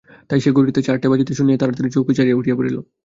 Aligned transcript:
তাই 0.29 0.39
সে 0.41 0.49
ঘড়িতে 0.51 0.79
চারটে 0.81 1.07
বাজিতে 1.09 1.33
শুনিয়া 1.33 1.57
তাড়াতাড়ি 1.57 1.89
চৌকি 1.91 2.13
ছাড়িয়া 2.17 2.37
উঠিয়া 2.37 2.57
পড়িল। 2.57 2.77